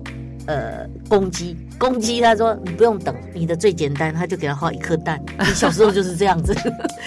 [0.46, 6.56] 呃公鸡，公鸡他说你不用等，你的最简单，他就给他画一颗蛋，你 小时候就是这样子，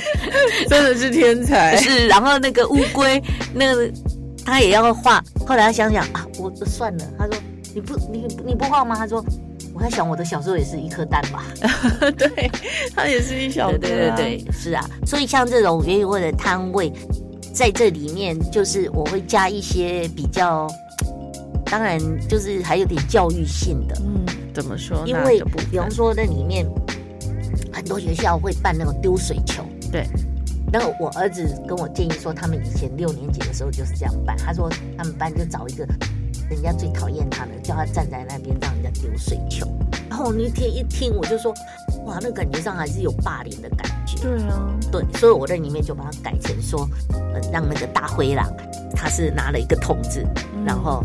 [0.69, 3.23] 真的是天才，是，然后那个乌龟，
[3.55, 3.91] 那个
[4.45, 7.35] 他也要画，后来他想想啊，我算了，他说
[7.75, 8.95] 你不你你不画吗？
[8.97, 9.25] 他说。
[9.79, 11.45] 我在想，我的小时候也是一颗蛋吧。
[12.17, 12.51] 对，
[12.95, 14.83] 它也是一小对对对对，是啊。
[15.05, 16.91] 所以像这种园游会的摊位，
[17.53, 20.67] 在这里面就是我会加一些比较，
[21.67, 24.25] 当然就是还有点教育性的，嗯，
[24.57, 25.07] 怎么说？
[25.07, 25.39] 因为
[25.71, 26.67] 比方说那里面
[27.71, 30.07] 很多学校会办那种丢水球，对，
[30.73, 34.35] 然后我儿子跟我建议说，他们以前六年级的时候就是这样办。
[34.39, 35.87] 他说他们班就找一个
[36.49, 39.69] 人家最讨厌他的，叫他站在那边让人家丢水球。
[40.09, 41.53] 然后我那天一听，我就说，
[42.07, 44.23] 哇，那感觉上还是有霸凌的感觉。
[44.23, 48.51] 对啊，对，所以我在里面就把它改成说，呃，让那个大灰狼
[48.95, 51.03] 他是拿了一个桶子，嗯然后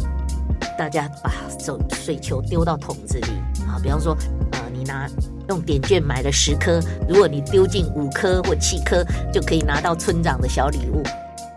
[0.77, 3.27] 大家把手水球丢到桶子里
[3.67, 4.15] 啊，比方说，
[4.51, 5.07] 呃，你拿
[5.49, 11.03] 用点券买了十颗，如果你丢进五颗或七颗，就可以拿到村长的小礼物。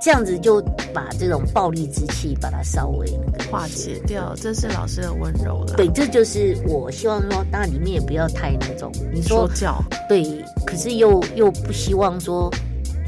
[0.00, 0.61] 这样子就
[0.92, 5.74] 把这种暴力之气把它稍微那个化解掉，这是老师的温柔了。
[5.79, 12.53] 对，这就是我希望说，当然里面也不要太那种，你说说教，对，可是又又不希望说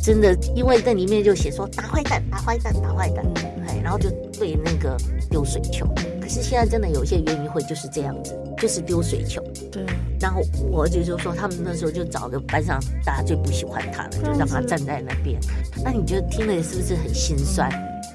[0.03, 3.56] 真的，因为在里面就写说打坏蛋，打坏蛋，打坏蛋，哎，
[3.87, 4.97] 然后就对那个
[5.31, 5.87] 丢水球。
[6.21, 9.41] 可是现在真的有一些园艺会就是这样子，就是丢水球。
[9.71, 9.87] 对，
[10.19, 15.39] 然后我儿子就说，他们那时候就找个班上大家最不喜欢他的，就让他站在那边。
[15.85, 17.71] 那你觉得听了是不是很心酸？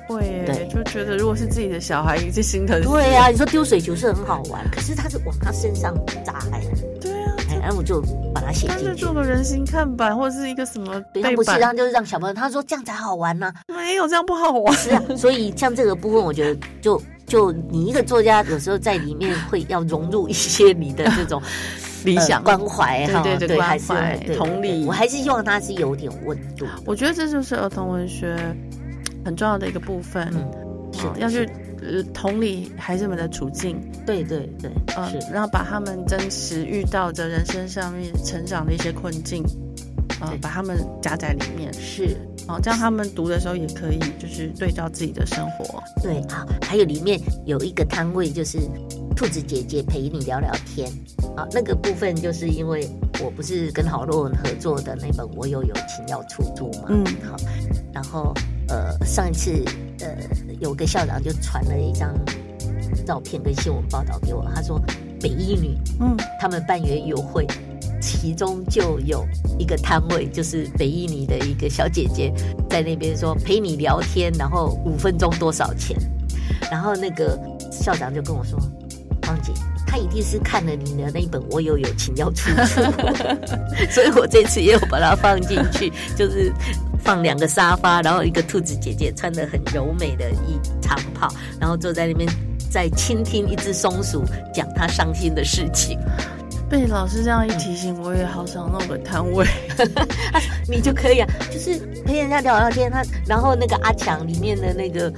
[0.09, 2.81] 会，对，就觉得如果是自己的小孩，也是心疼。
[2.81, 6.41] 对呀，你说丢水球是很好玩，可是他是往他身上砸
[7.61, 8.01] 然后我就
[8.33, 8.83] 把它写进去。
[8.83, 10.99] 他是做个人形看板或者是一个什么？
[11.13, 13.53] 对，他不是，他就是让小朋友，他说这样才好玩呢。
[13.67, 14.73] 没有这样不好玩。
[14.75, 21.41] 是啊，所以像这个部分，我觉得就就你一个作家，有时候在里面会要融入一些你的这种
[22.03, 24.85] 理想关怀哈，对对，关怀同理。
[24.85, 26.65] 我还是希望他是有点温度。
[26.85, 28.35] 我觉得这就是儿童文学
[29.23, 30.33] 很重要的一个部分。
[30.93, 31.49] 是要去
[31.81, 39.43] 呃同理孩子们的处境，对对对，嗯，然后把他们真实遇到的人生上面成长的一些困境，
[40.19, 42.15] 啊，把他们夹在里面，是，
[42.47, 45.81] 哦，这样他们读的时候也可以就是对照自己的生活。
[46.03, 48.59] 对，好，还有里面有一个摊位，就是
[49.15, 50.87] 兔子姐姐陪你聊聊天，
[51.35, 52.87] 啊，那个部分就是因为
[53.23, 57.35] 我不是跟郝洛文合作的那本《我有友情要出租》嘛，嗯，好，
[57.91, 58.33] 然后。
[58.71, 59.51] 呃，上一次
[59.99, 60.07] 呃，
[60.61, 62.15] 有个校长就传了一张
[63.05, 64.81] 照片跟新闻报道给我，他说
[65.19, 67.45] 北一女，嗯，他们办园游会，
[68.01, 69.27] 其中就有
[69.59, 72.33] 一个摊位，就是北一女的一个小姐姐
[72.69, 75.97] 在那边说陪你聊天，然后五分钟多少钱？
[76.71, 77.37] 然后那个
[77.69, 78.57] 校长就跟我说，
[79.23, 79.51] 芳姐，
[79.85, 82.81] 他一定是看了你的那一本《我有友情要出租》，
[83.91, 86.53] 所以我这次也有把它放进去，就是。
[87.03, 91.27] 放两个沙发，然后一个兔子姐姐穿的很柔美的一长袍，
[91.59, 92.29] 然后坐在那边
[92.69, 95.99] 在倾听一只松鼠讲它伤心的事情。
[96.69, 99.45] 被老师这样一提醒，我也好想弄个摊位。
[100.69, 102.89] 你就可以啊，就是陪人家聊聊天。
[102.89, 105.11] 他然后那个阿强里面的那个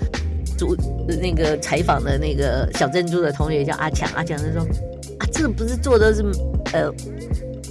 [0.57, 4.61] 主那个采访的那个小珍珠的同学叫阿强，阿强就说
[5.19, 6.23] 啊，这个不是做的是
[6.73, 6.91] 呃。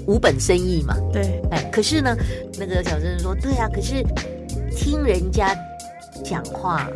[0.06, 2.16] 无本生意嘛，对，哎，可是呢，
[2.58, 4.02] 那个小生说，对啊，可是
[4.76, 5.56] 听人家
[6.24, 6.88] 讲话，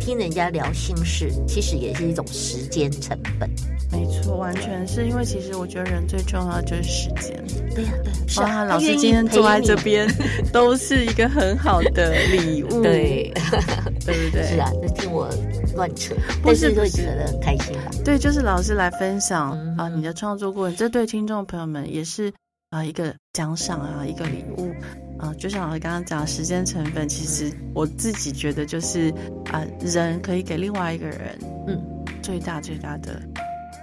[0.00, 3.48] 听人家聊心事，其实也是一种时间成本。
[3.90, 7.42] 没错，完全是因为其实我觉得人最重要的就是时间。
[7.74, 10.06] 对呀，对，是啊，老师今天坐在这边，
[10.52, 12.82] 都是一个很好的礼物。
[12.82, 13.32] 对，
[14.04, 14.42] 对不对？
[14.46, 15.26] 是啊，就听我
[15.74, 17.90] 乱扯，但是会觉得很开心吧？
[18.04, 22.30] 对，就是老师来分享啊，你的创作过程，这对听众朋友们也是。
[22.70, 24.70] 啊，一个奖赏啊，一个礼物
[25.18, 29.10] 啊，就像我刚刚讲，时间成本，其实我自己觉得就是
[29.50, 31.82] 啊，人可以给另外一个人，嗯，
[32.20, 33.22] 最大最大的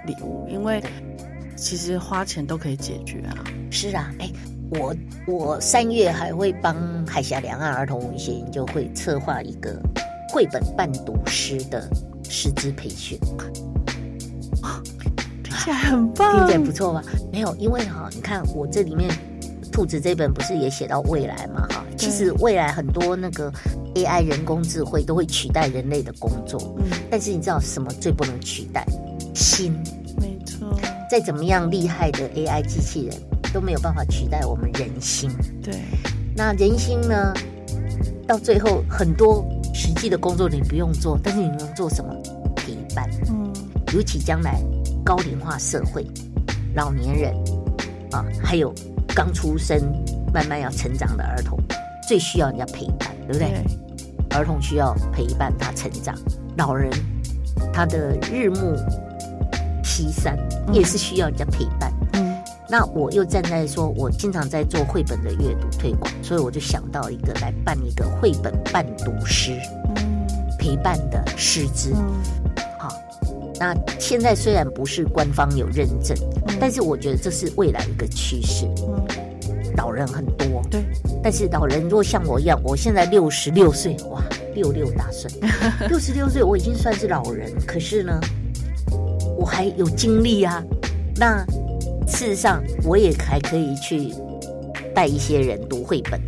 [0.06, 0.84] 礼物，因为
[1.58, 3.43] 其实花钱都可以解决啊。
[3.71, 4.30] 是啊，哎，
[4.69, 4.95] 我
[5.26, 9.82] 我三月还会帮海峡两岸儿童文学研究会策划一个
[10.30, 11.89] 绘本伴读师的
[12.30, 13.17] 师资培训。
[15.65, 17.01] 起来很棒，听起来不错吧？
[17.32, 19.10] 没有，因为哈，你看我这里面
[19.71, 21.67] 兔子这本不是也写到未来嘛？
[21.69, 23.51] 哈，其实未来很多那个
[23.95, 28.86] AI 人工智慧都会取代人类的工作，嗯，但是你知道什么最不能取代？
[29.34, 29.73] 心，
[30.21, 30.80] 没错。
[31.10, 33.15] 再怎么样厉害的 AI 机器人
[33.51, 35.32] 都没有办法取代我们人心。
[35.63, 35.73] 对，
[36.36, 37.34] 那人心呢？
[38.28, 42.13] 到最后很多实际的工作你不用做，但是你能做什么？
[42.56, 43.10] 陪伴。
[43.28, 43.51] 嗯，
[43.93, 44.60] 尤其将来。
[45.06, 46.04] 高龄化社会，
[46.74, 47.32] 老年人
[48.12, 48.74] 啊，还有
[49.15, 49.80] 刚出生、
[50.34, 51.60] 慢慢要成长的儿童，
[52.08, 53.63] 最需要人家陪伴，对不对？
[54.32, 56.15] 儿童需要陪伴他成长，
[56.58, 56.91] 老人
[57.72, 58.76] 他的日暮
[59.84, 60.36] 西山
[60.74, 61.94] 也是需要人家陪伴。
[62.13, 62.36] 嗯，
[62.68, 69.52] 那我又站在说，我经常在做绘本的阅读推广，所以我就想到一个来办一个绘本伴读师，
[69.98, 71.94] 嗯，陪伴的师资。
[73.60, 76.18] 那现在虽然不是官方有认证，
[76.60, 78.65] 但是我觉得这是未来一个趋势。
[78.88, 79.06] 嗯，
[79.78, 80.84] 老人很多，对，
[81.24, 84.22] 但是老人如果像我一样，我现在六十六岁，哇，
[84.54, 85.32] 六六大顺，
[85.89, 88.20] 六十六岁我已经算是老人，可是呢，
[89.38, 90.63] 我还有精力啊。
[91.15, 91.46] 那
[92.08, 94.13] 事实上，我也还可以去
[94.94, 96.19] 带一些人读绘本。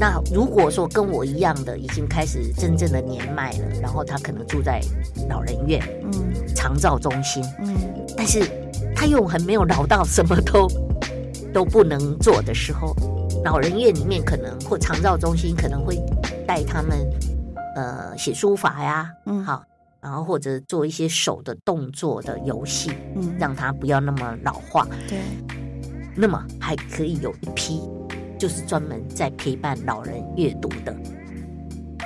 [0.00, 4.80] 那如果说跟我一样的，已经开始真正的年迈了，然后他可能住在
[5.28, 6.27] 老人院、嗯，
[6.58, 7.76] 长照中心，嗯，
[8.16, 8.42] 但是
[8.96, 10.66] 他又很没有老到什么都
[11.54, 12.96] 都不能做的时候，
[13.44, 15.96] 老人院里面可能或长照中心可能会
[16.48, 17.08] 带他们
[17.76, 19.62] 呃写书法呀，嗯，好，
[20.00, 25.20] 然后或者做一些手的动作的游戏，嗯，让他不要那么老化，对，
[26.16, 27.80] 那么还可以有一批。
[28.36, 30.96] 就是专门在陪伴老人阅读的，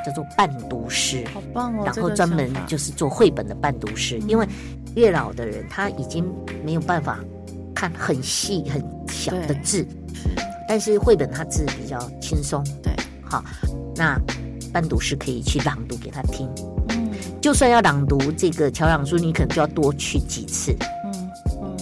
[0.05, 1.25] 叫做伴读师。
[1.33, 1.85] 好棒哦！
[1.85, 4.47] 然后专门就是做绘本的伴读师，因为
[4.95, 6.25] 越老的人他已经
[6.65, 7.19] 没有办法
[7.75, 9.87] 看很细很小的字，
[10.69, 12.63] 但是绘本它字比较轻松。
[12.83, 12.93] 对，
[13.23, 13.45] 好，
[13.97, 14.21] 那
[14.73, 16.49] 伴读师可以去朗读给他听。
[16.91, 20.77] 嗯，就算要朗读这个乔朗书，你可能就要多去几次。
[21.05, 21.31] 嗯
[21.63, 21.77] 嗯，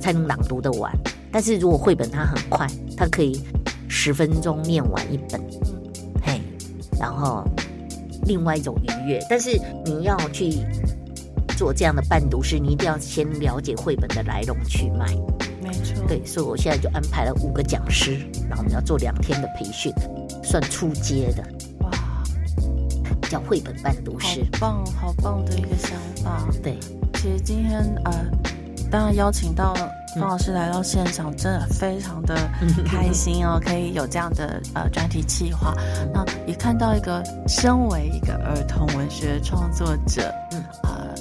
[0.00, 0.92] 才能朗读的完。
[1.30, 3.40] 但是如果绘本它很快，它可以
[3.88, 5.40] 十分钟念完一本。
[6.96, 7.44] 嘿，然后
[8.26, 9.24] 另外一种愉悦。
[9.28, 10.54] 但是你要去
[11.56, 15.06] 做这样的伴读师，你一定要先了解绘本的来龙去脉。
[15.62, 16.04] 没错。
[16.08, 18.18] 对，所以我现在就安排了五个讲师，
[18.48, 19.92] 然后我们要做两天的培训，
[20.42, 21.42] 算初阶的。
[21.80, 21.90] 哇，
[23.28, 24.40] 叫绘本伴读师。
[24.52, 26.46] 好棒，好棒的一个想法。
[26.62, 26.78] 对，
[27.14, 28.12] 其实今天呃，
[28.90, 29.74] 当然邀请到。
[30.18, 32.34] 方老师来到现场，真的非常的
[32.86, 35.74] 开心哦，可以有这样的呃专题计划。
[36.10, 40.34] 那也看到一个身为一个儿童文学创作者，
[40.84, 41.14] 呃，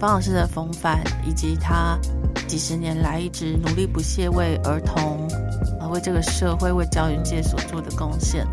[0.00, 1.96] 方老师的风范，以及他
[2.48, 5.24] 几十年来一直努力不懈为儿童，
[5.78, 8.44] 呃，为这个社会、为教育界所做的贡献。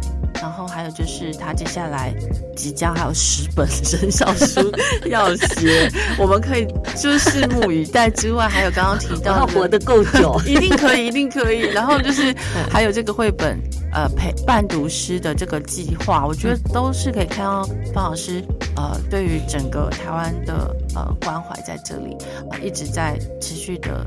[0.42, 2.14] 然后还有就是他接下来
[2.56, 4.72] 即将还有十本生肖书
[5.06, 6.66] 要写，我们可以
[6.96, 8.10] 就是拭目以待。
[8.10, 11.60] 之外，还有刚刚提到要活得够久， 一定可以，一定可以。
[11.72, 12.36] 然后就是
[12.70, 13.58] 还有这个绘本
[13.94, 17.64] 呃陪伴读师的这个计划，我觉得都是可以看到
[17.94, 18.44] 方老师
[18.76, 22.18] 呃对于整个台湾的呃关怀在这里
[22.64, 24.06] 一直在持续的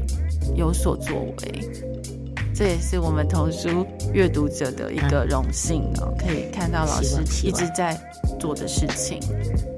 [0.56, 1.70] 有所作为。
[2.54, 7.98] 这也是我们童书阅读者的一个荣幸哦，可以看到老师一直在
[8.38, 9.18] 做的事情，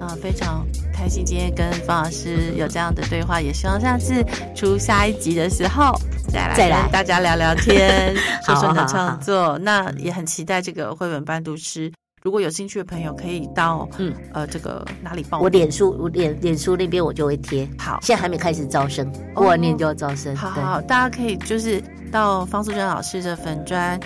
[0.01, 5.93] 啊，非常开心今天跟方老师有这样的对话，也希望下次出下一集的时候
[6.33, 8.15] 再来跟大家聊聊天，
[8.45, 9.57] 说说你的创作。
[9.59, 11.93] 那也很期待这个绘本伴读师。
[12.25, 15.39] 如果有兴趣的朋友，可以到嗯呃这个哪里报？
[15.41, 17.69] 我脸书，我脸脸书那边我就会贴。
[17.79, 20.35] 好，现在还没开始招生，过完年就要招生。
[20.35, 24.01] 好好，大家可以就是到方素珍老师的粉砖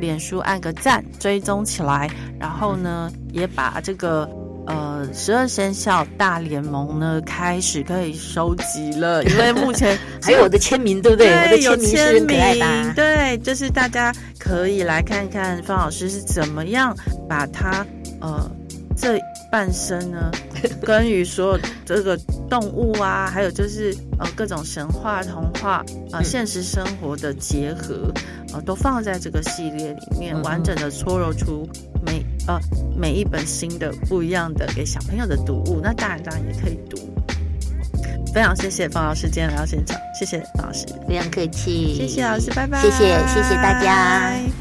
[0.00, 2.10] 脸书按个赞，追踪起来，
[2.40, 4.28] 然后呢也把这个。
[4.70, 11.26] 呃，十二生肖大联盟呢开始可以收集了， 因为目前还有我的签名，对不对？
[11.48, 16.96] 对，有签名，对，就是大家可以来看看方老师是怎么样
[17.28, 17.84] 把他
[18.20, 18.50] 呃
[18.96, 19.18] 这
[19.50, 20.30] 半生呢，
[20.82, 22.16] 跟与所有这个
[22.48, 28.12] 动物啊，还有就是呃各种神话童话啊，现实生活的结合，
[28.52, 31.68] 呃，都放在这个系列里面，完整的搓揉出
[32.06, 32.24] 每。
[32.48, 32.58] 呃，
[32.96, 36.96] 每一本新的不一样的给小朋友的读物，那大人当然也可以读。
[38.32, 44.59] 非常谢谢方老师今天来到现场，谢谢方老师，非常客气，谢谢老师，拜拜，谢谢谢谢大家。